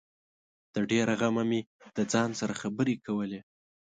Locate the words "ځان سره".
2.13-2.53